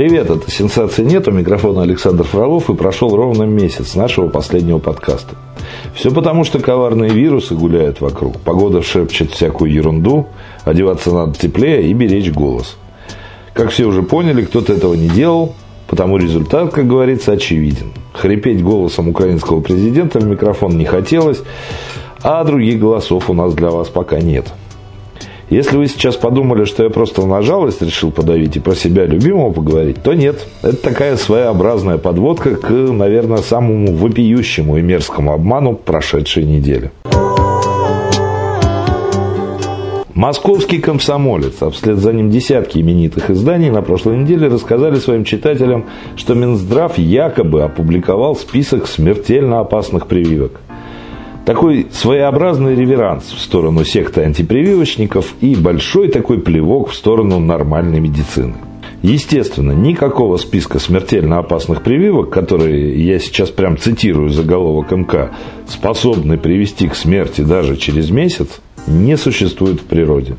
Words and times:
Привет, 0.00 0.30
это 0.30 0.50
«Сенсации 0.50 1.04
нет», 1.04 1.28
у 1.28 1.30
микрофона 1.30 1.82
Александр 1.82 2.24
Фролов, 2.24 2.70
и 2.70 2.74
прошел 2.74 3.14
ровно 3.14 3.42
месяц 3.42 3.94
нашего 3.94 4.30
последнего 4.30 4.78
подкаста. 4.78 5.36
Все 5.94 6.10
потому, 6.10 6.44
что 6.44 6.58
коварные 6.58 7.10
вирусы 7.10 7.54
гуляют 7.54 8.00
вокруг, 8.00 8.40
погода 8.40 8.80
шепчет 8.80 9.30
всякую 9.30 9.70
ерунду, 9.70 10.26
одеваться 10.64 11.12
надо 11.12 11.38
теплее 11.38 11.82
и 11.82 11.92
беречь 11.92 12.32
голос. 12.32 12.78
Как 13.52 13.72
все 13.72 13.84
уже 13.84 14.02
поняли, 14.02 14.42
кто-то 14.42 14.72
этого 14.72 14.94
не 14.94 15.10
делал, 15.10 15.54
потому 15.86 16.16
результат, 16.16 16.72
как 16.72 16.86
говорится, 16.86 17.32
очевиден. 17.32 17.92
Хрипеть 18.14 18.64
голосом 18.64 19.08
украинского 19.08 19.60
президента 19.60 20.18
в 20.18 20.24
микрофон 20.24 20.78
не 20.78 20.86
хотелось, 20.86 21.42
а 22.22 22.42
других 22.44 22.80
голосов 22.80 23.28
у 23.28 23.34
нас 23.34 23.52
для 23.52 23.68
вас 23.68 23.90
пока 23.90 24.18
нет– 24.18 24.46
если 25.50 25.76
вы 25.76 25.88
сейчас 25.88 26.14
подумали, 26.16 26.64
что 26.64 26.84
я 26.84 26.90
просто 26.90 27.26
на 27.26 27.42
жалость 27.42 27.82
решил 27.82 28.12
подавить 28.12 28.56
и 28.56 28.60
про 28.60 28.76
себя 28.76 29.04
любимого 29.04 29.50
поговорить, 29.50 30.00
то 30.00 30.14
нет. 30.14 30.46
Это 30.62 30.76
такая 30.76 31.16
своеобразная 31.16 31.98
подводка 31.98 32.54
к, 32.54 32.70
наверное, 32.70 33.38
самому 33.38 33.92
вопиющему 33.96 34.78
и 34.78 34.82
мерзкому 34.82 35.32
обману 35.32 35.74
прошедшей 35.74 36.44
недели. 36.44 36.92
Московский 40.14 40.78
комсомолец, 40.78 41.54
а 41.60 41.70
вслед 41.70 41.98
за 41.98 42.12
ним 42.12 42.30
десятки 42.30 42.78
именитых 42.78 43.30
изданий 43.30 43.70
на 43.70 43.82
прошлой 43.82 44.18
неделе 44.18 44.48
рассказали 44.48 44.96
своим 44.96 45.24
читателям, 45.24 45.86
что 46.14 46.34
Минздрав 46.34 46.98
якобы 46.98 47.62
опубликовал 47.62 48.36
список 48.36 48.86
смертельно 48.86 49.60
опасных 49.60 50.06
прививок– 50.06 50.60
такой 51.50 51.88
своеобразный 51.90 52.76
реверанс 52.76 53.32
в 53.32 53.40
сторону 53.40 53.82
секты 53.84 54.20
антипрививочников 54.20 55.34
и 55.40 55.56
большой 55.56 56.06
такой 56.06 56.38
плевок 56.38 56.90
в 56.90 56.94
сторону 56.94 57.40
нормальной 57.40 57.98
медицины. 57.98 58.54
Естественно, 59.02 59.72
никакого 59.72 60.36
списка 60.36 60.78
смертельно 60.78 61.38
опасных 61.38 61.82
прививок, 61.82 62.30
которые 62.30 63.04
я 63.04 63.18
сейчас 63.18 63.50
прям 63.50 63.76
цитирую 63.76 64.28
заголовок 64.28 64.92
МК, 64.92 65.32
способны 65.66 66.38
привести 66.38 66.86
к 66.86 66.94
смерти 66.94 67.40
даже 67.40 67.76
через 67.76 68.10
месяц, 68.10 68.60
не 68.86 69.16
существует 69.16 69.80
в 69.80 69.86
природе. 69.86 70.36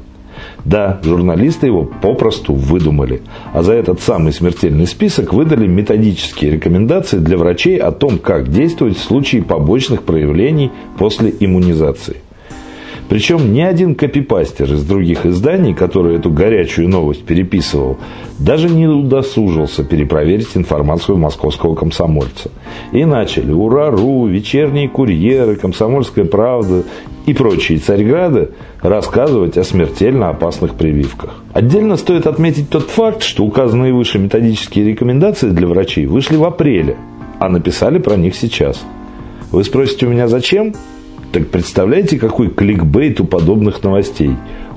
Да, 0.65 0.99
журналисты 1.03 1.67
его 1.67 1.83
попросту 1.83 2.53
выдумали. 2.53 3.21
А 3.53 3.63
за 3.63 3.73
этот 3.73 4.01
самый 4.01 4.33
смертельный 4.33 4.87
список 4.87 5.33
выдали 5.33 5.67
методические 5.67 6.51
рекомендации 6.51 7.17
для 7.17 7.37
врачей 7.37 7.77
о 7.77 7.91
том, 7.91 8.17
как 8.19 8.51
действовать 8.51 8.97
в 8.97 9.03
случае 9.03 9.43
побочных 9.43 10.03
проявлений 10.03 10.71
после 10.97 11.33
иммунизации. 11.39 12.17
Причем 13.11 13.51
ни 13.51 13.59
один 13.59 13.95
копипастер 13.95 14.71
из 14.71 14.85
других 14.85 15.25
изданий, 15.25 15.73
который 15.73 16.15
эту 16.15 16.29
горячую 16.29 16.87
новость 16.87 17.25
переписывал, 17.25 17.97
даже 18.39 18.69
не 18.69 18.87
удосужился 18.87 19.83
перепроверить 19.83 20.55
информацию 20.55 21.17
московского 21.17 21.75
комсомольца. 21.75 22.51
И 22.93 23.03
начали 23.03 23.51
«Ура.ру», 23.51 24.27
«Вечерние 24.27 24.87
курьеры», 24.87 25.57
«Комсомольская 25.57 26.23
правда» 26.23 26.83
и 27.25 27.33
прочие 27.33 27.79
Царьграды 27.79 28.51
рассказывать 28.81 29.57
о 29.57 29.65
смертельно 29.65 30.29
опасных 30.29 30.75
прививках. 30.75 31.35
Отдельно 31.51 31.97
стоит 31.97 32.27
отметить 32.27 32.69
тот 32.69 32.83
факт, 32.83 33.23
что 33.23 33.43
указанные 33.43 33.91
выше 33.91 34.19
методические 34.19 34.85
рекомендации 34.85 35.49
для 35.49 35.67
врачей 35.67 36.05
вышли 36.05 36.37
в 36.37 36.45
апреле, 36.45 36.95
а 37.39 37.49
написали 37.49 37.97
про 37.99 38.15
них 38.15 38.35
сейчас. 38.35 38.81
Вы 39.51 39.65
спросите 39.65 40.05
у 40.05 40.09
меня 40.09 40.29
зачем? 40.29 40.73
Так 41.31 41.47
представляете, 41.47 42.19
какой 42.19 42.49
кликбейт 42.49 43.21
у 43.21 43.25
подобных 43.25 43.81
новостей? 43.83 44.31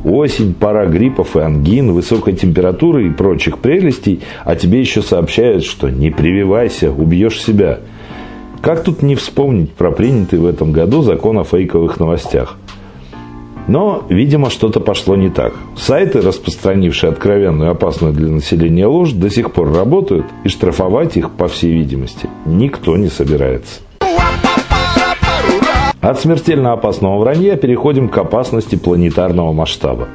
Осень, 0.05 0.55
пора 0.55 0.87
гриппов 0.87 1.37
и 1.37 1.41
ангин, 1.41 1.91
высокой 1.93 2.35
температуры 2.35 3.09
и 3.09 3.11
прочих 3.11 3.59
прелестей, 3.59 4.21
а 4.45 4.55
тебе 4.55 4.79
еще 4.79 5.03
сообщают, 5.03 5.65
что 5.65 5.91
не 5.91 6.11
прививайся, 6.11 6.93
убьешь 6.93 7.43
себя. 7.43 7.81
Как 8.61 8.85
тут 8.85 9.03
не 9.03 9.17
вспомнить 9.17 9.73
про 9.73 9.91
принятый 9.91 10.39
в 10.39 10.47
этом 10.47 10.71
году 10.71 11.03
закон 11.03 11.39
о 11.39 11.45
фейковых 11.45 11.99
новостях? 11.99 12.57
Но, 13.67 14.05
видимо, 14.09 14.49
что-то 14.49 14.79
пошло 14.79 15.17
не 15.17 15.31
так. 15.31 15.55
Сайты, 15.77 16.21
распространившие 16.21 17.11
откровенную 17.11 17.71
опасную 17.71 18.13
для 18.13 18.29
населения 18.29 18.87
ложь, 18.87 19.13
до 19.13 19.29
сих 19.29 19.53
пор 19.53 19.73
работают, 19.73 20.27
и 20.45 20.49
штрафовать 20.49 21.17
их, 21.17 21.31
по 21.31 21.49
всей 21.49 21.73
видимости, 21.73 22.29
никто 22.47 22.97
не 22.97 23.09
собирается. 23.09 23.81
От 26.05 26.21
смертельно 26.21 26.75
опасного 26.75 27.17
вранья 27.19 27.57
переходим 27.57 28.11
к 28.11 28.19
опасности 28.19 28.77
планетарного 28.77 29.55
масштаба. 29.55 30.09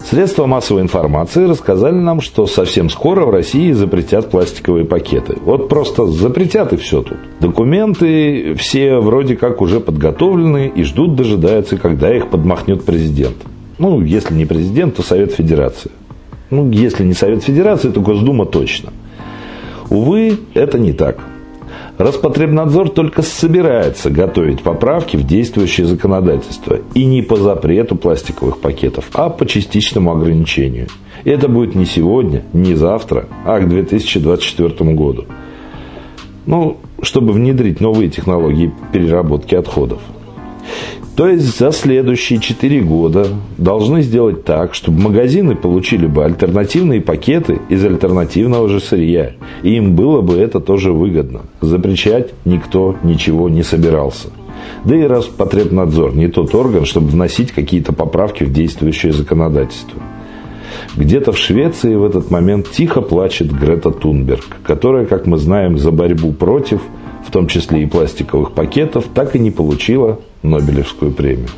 Средства 0.00 0.46
массовой 0.46 0.82
информации 0.82 1.46
рассказали 1.46 1.94
нам, 1.94 2.20
что 2.20 2.48
совсем 2.48 2.90
скоро 2.90 3.24
в 3.24 3.30
России 3.30 3.70
запретят 3.70 4.32
пластиковые 4.32 4.84
пакеты. 4.84 5.36
Вот 5.44 5.68
просто 5.68 6.06
запретят 6.06 6.72
и 6.72 6.76
все 6.76 7.02
тут. 7.02 7.18
Документы 7.38 8.54
все 8.56 8.98
вроде 8.98 9.36
как 9.36 9.62
уже 9.62 9.78
подготовлены 9.78 10.72
и 10.74 10.82
ждут, 10.82 11.14
дожидаются, 11.14 11.76
когда 11.76 12.12
их 12.12 12.28
подмахнет 12.28 12.82
президент. 12.82 13.36
Ну, 13.78 14.00
если 14.00 14.34
не 14.34 14.44
президент, 14.44 14.96
то 14.96 15.04
Совет 15.04 15.30
Федерации. 15.30 15.92
Ну, 16.50 16.68
если 16.72 17.04
не 17.04 17.14
Совет 17.14 17.44
Федерации, 17.44 17.92
то 17.92 18.00
Госдума 18.00 18.44
точно. 18.44 18.92
Увы, 19.88 20.36
это 20.54 20.80
не 20.80 20.92
так. 20.92 21.20
Роспотребнадзор 22.02 22.90
только 22.90 23.22
собирается 23.22 24.10
готовить 24.10 24.62
поправки 24.62 25.16
в 25.16 25.24
действующее 25.24 25.86
законодательство. 25.86 26.78
И 26.94 27.04
не 27.04 27.22
по 27.22 27.36
запрету 27.36 27.94
пластиковых 27.94 28.58
пакетов, 28.58 29.08
а 29.14 29.30
по 29.30 29.46
частичному 29.46 30.10
ограничению. 30.10 30.88
Это 31.22 31.46
будет 31.46 31.76
не 31.76 31.86
сегодня, 31.86 32.42
не 32.52 32.74
завтра, 32.74 33.28
а 33.46 33.60
к 33.60 33.68
2024 33.68 34.92
году. 34.94 35.26
Ну, 36.44 36.78
чтобы 37.02 37.32
внедрить 37.32 37.80
новые 37.80 38.10
технологии 38.10 38.74
переработки 38.92 39.54
отходов. 39.54 40.00
То 41.16 41.28
есть 41.28 41.58
за 41.58 41.72
следующие 41.72 42.40
4 42.40 42.80
года 42.80 43.26
должны 43.58 44.00
сделать 44.00 44.44
так, 44.44 44.72
чтобы 44.72 44.98
магазины 44.98 45.54
получили 45.54 46.06
бы 46.06 46.24
альтернативные 46.24 47.02
пакеты 47.02 47.60
из 47.68 47.84
альтернативного 47.84 48.68
же 48.68 48.80
сырья. 48.80 49.32
И 49.62 49.76
им 49.76 49.94
было 49.94 50.22
бы 50.22 50.38
это 50.38 50.58
тоже 50.58 50.92
выгодно. 50.92 51.42
Запрещать 51.60 52.32
никто 52.46 52.96
ничего 53.02 53.50
не 53.50 53.62
собирался. 53.62 54.28
Да 54.86 54.96
и 54.96 55.02
Роспотребнадзор 55.02 56.16
не 56.16 56.28
тот 56.28 56.54
орган, 56.54 56.86
чтобы 56.86 57.08
вносить 57.08 57.52
какие-то 57.52 57.92
поправки 57.92 58.44
в 58.44 58.52
действующее 58.52 59.12
законодательство. 59.12 60.00
Где-то 60.96 61.32
в 61.32 61.38
Швеции 61.38 61.94
в 61.94 62.04
этот 62.04 62.30
момент 62.30 62.70
тихо 62.70 63.02
плачет 63.02 63.52
Грета 63.52 63.90
Тунберг, 63.90 64.44
которая, 64.64 65.04
как 65.04 65.26
мы 65.26 65.36
знаем, 65.36 65.76
за 65.76 65.90
борьбу 65.90 66.32
против– 66.32 66.80
в 67.26 67.30
том 67.30 67.46
числе 67.46 67.82
и 67.82 67.86
пластиковых 67.86 68.52
пакетов, 68.52 69.06
так 69.14 69.34
и 69.36 69.38
не 69.38 69.50
получила 69.50 70.20
Нобелевскую 70.42 71.12
премию. 71.12 71.48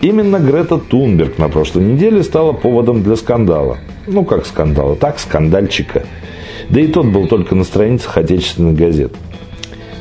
Именно 0.00 0.40
Грета 0.40 0.78
Тунберг 0.78 1.38
на 1.38 1.48
прошлой 1.48 1.84
неделе 1.84 2.24
стала 2.24 2.52
поводом 2.52 3.04
для 3.04 3.14
скандала. 3.14 3.78
Ну, 4.08 4.24
как 4.24 4.46
скандала, 4.46 4.96
так, 4.96 5.20
скандальчика. 5.20 6.04
Да 6.68 6.80
и 6.80 6.88
тот 6.88 7.06
был 7.06 7.28
только 7.28 7.54
на 7.54 7.62
страницах 7.62 8.16
отечественных 8.16 8.74
газет. 8.74 9.12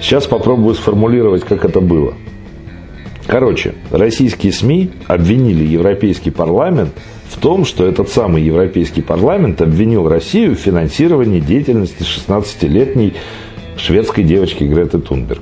Сейчас 0.01 0.25
попробую 0.25 0.73
сформулировать, 0.73 1.43
как 1.43 1.65
это 1.65 1.81
было. 1.81 2.15
Короче, 3.27 3.75
российские 3.91 4.51
СМИ 4.51 4.89
обвинили 5.07 5.63
Европейский 5.63 6.31
парламент 6.31 6.93
том, 7.41 7.65
что 7.65 7.85
этот 7.85 8.09
самый 8.09 8.43
Европейский 8.43 9.01
парламент 9.01 9.61
обвинил 9.61 10.07
Россию 10.07 10.55
в 10.55 10.59
финансировании 10.59 11.39
деятельности 11.39 12.03
16-летней 12.03 13.15
шведской 13.77 14.23
девочки 14.23 14.63
Греты 14.63 14.99
Тунберг. 14.99 15.41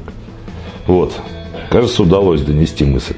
Вот. 0.88 1.14
Кажется, 1.70 2.04
удалось 2.04 2.42
донести 2.42 2.86
мысль. 2.86 3.16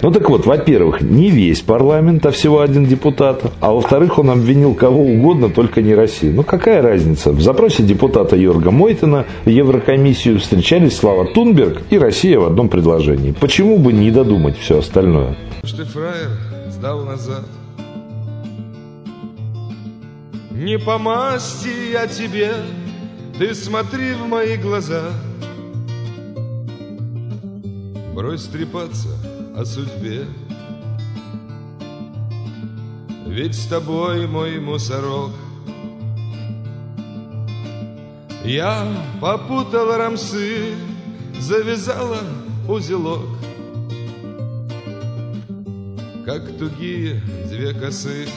Ну 0.00 0.10
так 0.10 0.28
вот, 0.28 0.46
во-первых, 0.46 1.00
не 1.00 1.30
весь 1.30 1.60
парламент, 1.60 2.26
а 2.26 2.30
всего 2.30 2.60
один 2.60 2.86
депутат. 2.86 3.42
А 3.60 3.72
во-вторых, 3.72 4.18
он 4.18 4.30
обвинил 4.30 4.74
кого 4.74 5.02
угодно, 5.02 5.48
только 5.48 5.80
не 5.80 5.94
Россию. 5.94 6.34
Ну 6.34 6.42
какая 6.42 6.82
разница? 6.82 7.30
В 7.30 7.40
запросе 7.40 7.82
депутата 7.82 8.36
Йорга 8.36 8.70
Мойтена 8.70 9.26
в 9.44 9.48
Еврокомиссию 9.48 10.40
встречались 10.40 10.96
Слава 10.96 11.26
Тунберг 11.26 11.82
и 11.90 11.98
Россия 11.98 12.38
в 12.38 12.44
одном 12.44 12.68
предложении. 12.68 13.32
Почему 13.32 13.78
бы 13.78 13.92
не 13.92 14.10
додумать 14.10 14.58
все 14.58 14.78
остальное? 14.78 15.36
Что 15.64 15.84
сдал 16.68 17.04
назад 17.04 17.44
не 20.62 20.78
по 20.78 20.96
масти 20.96 21.90
я 21.90 22.06
тебе, 22.06 22.54
ты 23.36 23.52
смотри 23.54 24.12
в 24.12 24.26
мои 24.28 24.56
глаза. 24.56 25.12
Брось 28.14 28.44
трепаться 28.44 29.08
о 29.56 29.64
судьбе, 29.64 30.26
Ведь 33.26 33.54
с 33.54 33.66
тобой 33.66 34.26
мой 34.26 34.60
мусорок. 34.60 35.30
Я 38.44 38.86
попутала 39.20 39.96
рамсы, 39.96 40.74
завязала 41.40 42.18
узелок, 42.68 43.26
Как 46.26 46.56
тугие 46.58 47.20
две 47.48 47.72
косы. 47.72 48.28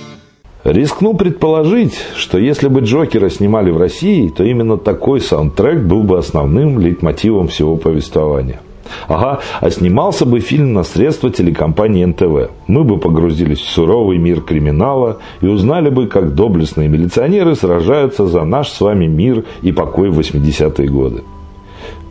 Рискну 0.66 1.14
предположить, 1.14 1.94
что 2.16 2.40
если 2.40 2.70
бы 2.70 2.80
Джокера 2.80 3.30
снимали 3.30 3.70
в 3.70 3.78
России, 3.78 4.30
то 4.30 4.44
именно 4.44 4.78
такой 4.78 5.22
саундтрек 5.22 5.84
был 5.84 6.02
бы 6.02 6.18
основным 6.18 6.80
лейтмотивом 6.80 7.50
всего 7.50 7.78
повествования. 7.78 8.62
Ага, 9.08 9.42
а 9.62 9.70
снимался 9.70 10.26
бы 10.26 10.40
фильм 10.40 10.74
на 10.74 10.82
средства 10.82 11.30
телекомпании 11.30 12.04
НТВ. 12.06 12.50
Мы 12.66 12.84
бы 12.84 12.98
погрузились 12.98 13.60
в 13.60 13.70
суровый 13.70 14.18
мир 14.18 14.42
криминала 14.42 15.20
и 15.40 15.46
узнали 15.46 15.92
бы, 15.92 16.08
как 16.08 16.34
доблестные 16.34 16.90
милиционеры 16.90 17.54
сражаются 17.54 18.26
за 18.26 18.44
наш 18.44 18.70
с 18.70 18.82
вами 18.82 19.06
мир 19.06 19.44
и 19.62 19.72
покой 19.72 20.10
в 20.10 20.20
80-е 20.20 20.88
годы. 20.88 21.24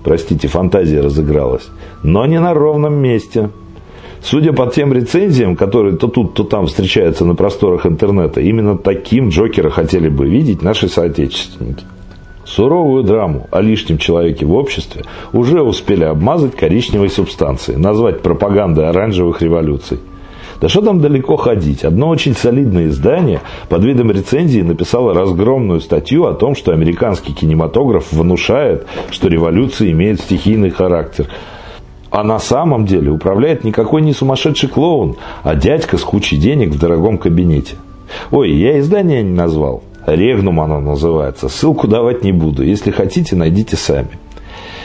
Простите, 0.04 0.46
фантазия 0.46 1.00
разыгралась. 1.00 1.66
Но 2.04 2.24
не 2.24 2.38
на 2.38 2.54
ровном 2.54 2.94
месте– 2.94 3.50
Судя 4.24 4.54
по 4.54 4.66
тем 4.66 4.90
рецензиям, 4.94 5.54
которые 5.54 5.96
то 5.96 6.08
тут, 6.08 6.32
то 6.32 6.44
там 6.44 6.66
встречаются 6.66 7.26
на 7.26 7.34
просторах 7.34 7.84
интернета, 7.84 8.40
именно 8.40 8.78
таким 8.78 9.28
Джокера 9.28 9.68
хотели 9.68 10.08
бы 10.08 10.26
видеть 10.26 10.62
наши 10.62 10.88
соотечественники. 10.88 11.84
Суровую 12.46 13.04
драму 13.04 13.46
о 13.50 13.60
лишнем 13.60 13.98
человеке 13.98 14.46
в 14.46 14.54
обществе 14.54 15.02
уже 15.34 15.60
успели 15.60 16.04
обмазать 16.04 16.56
коричневой 16.56 17.10
субстанцией, 17.10 17.78
назвать 17.78 18.22
пропагандой 18.22 18.88
оранжевых 18.88 19.42
революций. 19.42 19.98
Да 20.58 20.70
что 20.70 20.80
там 20.80 21.02
далеко 21.02 21.36
ходить? 21.36 21.84
Одно 21.84 22.08
очень 22.08 22.34
солидное 22.34 22.86
издание 22.86 23.42
под 23.68 23.84
видом 23.84 24.10
рецензии 24.10 24.62
написало 24.62 25.12
разгромную 25.12 25.80
статью 25.80 26.24
о 26.24 26.32
том, 26.32 26.54
что 26.54 26.72
американский 26.72 27.34
кинематограф 27.34 28.10
внушает, 28.10 28.86
что 29.10 29.28
революция 29.28 29.90
имеет 29.90 30.18
стихийный 30.20 30.70
характер– 30.70 31.26
а 32.14 32.22
на 32.22 32.38
самом 32.38 32.86
деле 32.86 33.10
управляет 33.10 33.64
никакой 33.64 34.00
не 34.00 34.12
сумасшедший 34.12 34.68
клоун, 34.68 35.16
а 35.42 35.56
дядька 35.56 35.98
с 35.98 36.02
кучей 36.02 36.36
денег 36.36 36.70
в 36.70 36.78
дорогом 36.78 37.18
кабинете. 37.18 37.74
Ой, 38.30 38.52
я 38.52 38.78
издание 38.78 39.24
не 39.24 39.34
назвал. 39.34 39.82
Регнум 40.06 40.60
оно 40.60 40.80
называется. 40.80 41.48
Ссылку 41.48 41.88
давать 41.88 42.22
не 42.22 42.30
буду. 42.30 42.62
Если 42.62 42.92
хотите, 42.92 43.34
найдите 43.34 43.76
сами. 43.76 44.10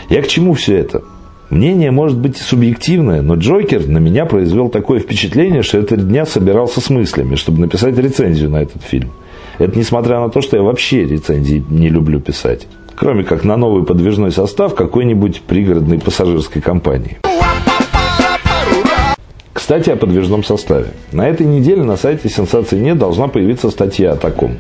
Я 0.10 0.24
к 0.24 0.28
чему 0.28 0.56
все 0.56 0.78
это? 0.78 1.04
Мнение 1.52 1.92
может 1.92 2.18
быть 2.18 2.40
и 2.40 2.42
субъективное, 2.42 3.22
но 3.22 3.36
Джокер 3.36 3.88
на 3.88 4.00
меня 4.00 4.26
произвел 4.26 4.70
такое 4.70 5.00
впечатление, 5.00 5.62
что 5.62 5.78
я 5.78 5.84
три 5.84 5.98
дня 5.98 6.26
собирался 6.26 6.82
с 6.82 6.90
мыслями, 6.90 7.36
чтобы 7.36 7.60
написать 7.60 7.96
рецензию 7.96 8.50
на 8.50 8.64
этот 8.64 8.82
фильм. 8.82 9.12
Это 9.60 9.78
несмотря 9.78 10.20
на 10.20 10.30
то, 10.30 10.42
что 10.42 10.58
я 10.58 10.64
вообще 10.64 11.06
рецензии 11.06 11.64
не 11.70 11.90
люблю 11.90 12.20
писать 12.20 12.66
кроме 13.00 13.24
как 13.24 13.46
на 13.46 13.56
новый 13.56 13.86
подвижной 13.86 14.32
состав 14.32 14.76
какой-нибудь 14.76 15.42
пригородной 15.42 16.00
пассажирской 16.00 16.62
компании. 16.62 17.18
Кстати, 19.54 19.90
о 19.90 19.96
подвижном 19.96 20.44
составе. 20.44 20.88
На 21.12 21.28
этой 21.28 21.46
неделе 21.46 21.84
на 21.84 21.96
сайте 21.96 22.28
«Сенсации 22.28 22.78
нет» 22.78 22.98
должна 22.98 23.28
появиться 23.28 23.70
статья 23.70 24.14
о 24.14 24.16
таком. 24.16 24.58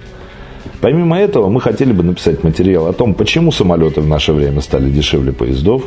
Помимо 0.82 1.20
этого, 1.20 1.50
мы 1.50 1.60
хотели 1.60 1.92
бы 1.92 2.04
написать 2.04 2.44
материал 2.44 2.88
о 2.88 2.94
том, 2.94 3.14
почему 3.14 3.52
самолеты 3.52 4.02
в 4.02 4.08
наше 4.08 4.32
время 4.32 4.62
стали 4.62 4.90
дешевле 4.90 5.34
поездов. 5.34 5.84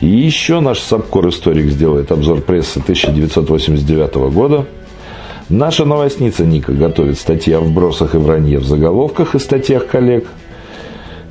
И 0.00 0.06
еще 0.06 0.60
наш 0.60 0.78
Сапкор-историк 0.78 1.66
сделает 1.70 2.12
обзор 2.12 2.42
прессы 2.42 2.78
1989 2.78 4.14
года. 4.32 4.66
Наша 5.48 5.84
новостница 5.84 6.44
Ника 6.44 6.72
готовит 6.72 7.18
статьи 7.18 7.52
о 7.52 7.60
вбросах 7.60 8.14
и 8.14 8.18
вранье 8.18 8.58
в 8.58 8.64
заголовках 8.64 9.34
и 9.34 9.40
статьях 9.40 9.88
коллег– 9.88 10.26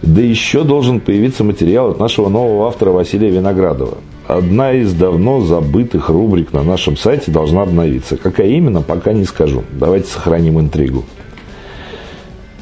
да 0.03 0.21
еще 0.21 0.63
должен 0.63 0.99
появиться 0.99 1.43
материал 1.45 1.91
от 1.91 1.99
нашего 1.99 2.27
нового 2.27 2.67
автора 2.67 2.91
Василия 2.91 3.29
Виноградова. 3.29 3.97
Одна 4.27 4.73
из 4.73 4.93
давно 4.93 5.39
забытых 5.39 6.09
рубрик 6.09 6.51
на 6.51 6.61
нашем 6.61 6.97
сайте 6.97 7.31
должна 7.31 7.61
обновиться. 7.61 8.17
Какая 8.17 8.47
именно, 8.47 8.81
пока 8.81 9.13
не 9.13 9.23
скажу. 9.23 9.63
Давайте 9.71 10.07
сохраним 10.07 10.59
интригу. 10.59 11.05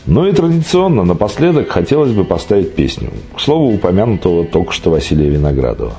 Ну 0.06 0.28
и 0.28 0.34
традиционно, 0.34 1.04
напоследок, 1.04 1.70
хотелось 1.70 2.12
бы 2.12 2.26
поставить 2.26 2.74
песню. 2.74 3.10
К 3.36 3.40
слову, 3.40 3.74
упомянутого 3.74 4.46
только 4.46 4.72
что 4.72 4.92
Василия 4.92 5.30
Виноградова. 5.30 5.94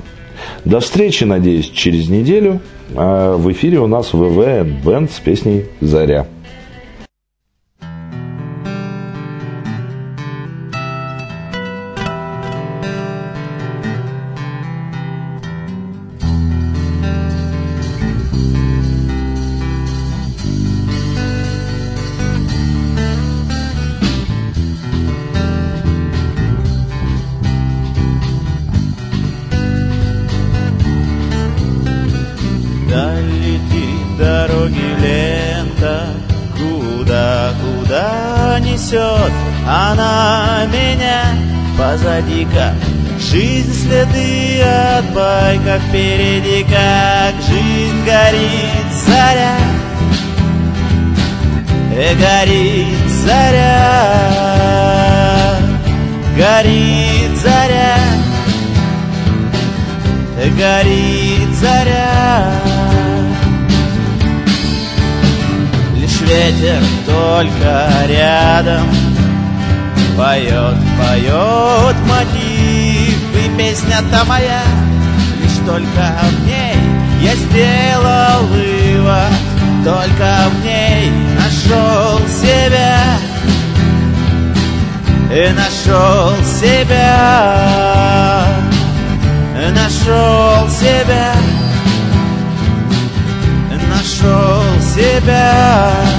До 0.65 0.79
встречи, 0.79 1.25
надеюсь, 1.25 1.69
через 1.69 2.09
неделю. 2.09 2.61
А 2.95 3.35
в 3.35 3.51
эфире 3.51 3.79
у 3.79 3.87
нас 3.87 4.13
ВВ 4.13 4.65
Бенд 4.85 5.11
с 5.11 5.19
песней 5.19 5.65
«Заря». 5.81 6.27
Несет 38.93 39.31
она 39.67 40.65
меня 40.67 41.23
позади-ка. 41.77 42.73
Жизнь 43.19 43.73
следы 43.73 44.61
от 44.61 45.05
байков 45.13 45.81
впереди, 45.89 46.63
как 46.63 47.33
жизнь 47.47 48.05
горит 48.05 48.91
заря. 49.05 49.57
Э, 51.95 52.15
Горит 52.15 53.09
заря. 53.23 53.79
Горит 56.35 57.37
заря. 57.37 57.97
Э, 60.37 60.49
Горит 60.49 61.55
заря 61.55 62.72
ветер 66.33 66.81
только 67.05 67.89
рядом. 68.07 68.87
Поет, 70.17 70.77
поет 70.99 71.95
мотив 72.07 73.17
И 73.33 73.57
песня-то 73.57 74.23
моя. 74.25 74.63
Лишь 75.41 75.59
только 75.65 76.05
в 76.23 76.45
ней 76.45 76.77
я 77.21 77.35
сделал 77.35 78.45
вывод. 78.47 79.33
Только 79.83 80.49
в 80.49 80.65
ней 80.65 81.11
нашел 81.35 82.19
себя. 82.41 82.97
И 85.31 85.53
нашел 85.53 86.35
себя. 86.45 88.45
Нашел 89.75 90.69
себя. 90.69 91.33
Нашел 93.89 94.63
себя 94.81 96.12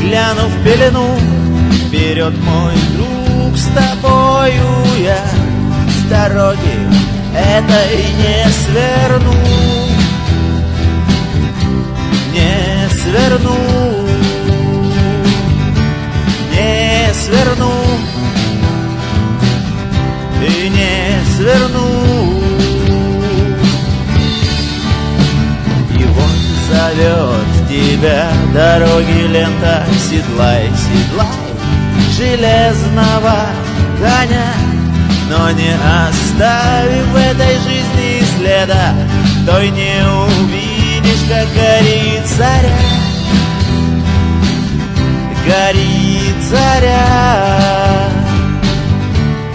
гляну 0.00 0.48
в 0.48 0.64
пелену. 0.64 1.16
Вперед, 1.86 2.34
мой 2.42 2.74
друг, 2.94 3.56
с 3.56 3.66
тобою 3.66 4.64
я 4.98 5.24
С 5.88 6.10
дороги 6.10 6.76
этой 7.34 8.02
не 8.18 8.50
сверну 8.50 9.65
дороги 28.78 29.28
лента 29.28 29.84
Седлай, 30.08 30.70
седлай. 30.84 31.26
Железного 32.16 33.36
коня 33.98 34.52
Но 35.30 35.50
не 35.50 35.72
оставив 36.08 37.06
в 37.12 37.16
этой 37.16 37.54
жизни 37.66 38.22
следа. 38.36 38.94
Той 39.46 39.70
не 39.70 40.02
увидишь, 40.24 41.24
как 41.28 41.46
горит 41.54 42.26
царя, 42.26 42.78
Горит 45.46 46.36
царя, 46.50 47.06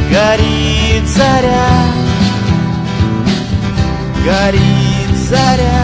Горит 0.09 1.09
царя, 1.09 1.67
Горит 4.25 5.29
царя 5.29 5.80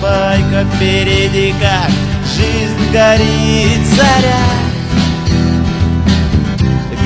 байка 0.00 0.64
впереди 0.74 1.54
как 1.60 1.90
жизнь 2.36 2.92
горит 2.92 3.86
заря. 3.96 4.44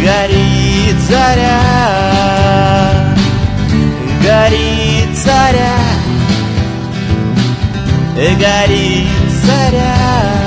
Горит 0.01 0.99
заря. 1.09 1.61
Горит 4.23 5.17
заря. 5.17 5.77
Горит 8.15 9.31
заря 9.45 10.42